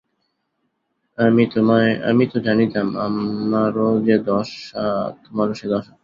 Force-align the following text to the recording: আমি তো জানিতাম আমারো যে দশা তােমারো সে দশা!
আমি 2.09 2.23
তো 2.31 2.37
জানিতাম 2.47 2.87
আমারো 3.05 3.81
যে 4.07 4.15
দশা 4.27 4.83
তােমারো 5.21 5.53
সে 5.59 5.65
দশা! 5.73 5.91